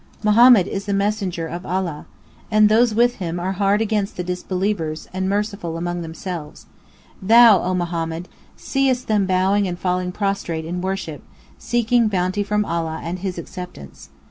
P: 0.13 0.17
Muhammad 0.29 0.65
is 0.67 0.85
the 0.87 0.95
messenger 0.95 1.45
of 1.45 1.63
Allah. 1.63 2.07
And 2.49 2.69
those 2.69 2.91
with 2.95 3.17
him 3.17 3.39
are 3.39 3.51
hard 3.51 3.81
against 3.81 4.17
the 4.17 4.23
disbelievers 4.23 5.07
and 5.13 5.29
merciful 5.29 5.77
among 5.77 6.01
themselves. 6.01 6.65
Thou 7.21 7.61
(O 7.61 7.75
Muhammad) 7.75 8.27
seest 8.57 9.05
them 9.07 9.27
bowing 9.27 9.67
and 9.67 9.77
falling 9.77 10.11
prostrate 10.11 10.65
(in 10.65 10.81
worship), 10.81 11.21
seeking 11.59 12.07
bounty 12.07 12.41
from 12.41 12.65
Allah 12.65 12.99
and 13.03 13.19
(His) 13.19 13.37
acceptance. 13.37 14.09